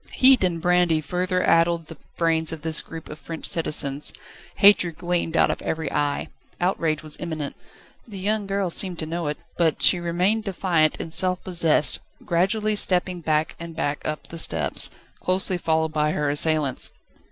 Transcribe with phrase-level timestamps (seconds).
[0.13, 4.11] Heat and brandy further addled the brains of this group of French citizens;
[4.55, 6.29] hatred gleamed out of every eye.
[6.59, 7.55] Outrage was imminent.
[8.07, 12.75] The young girl seemed to know it, but she remained defiant and self possessed, gradually
[12.75, 16.89] stepping back and back up the steps, closely followed by her assailants.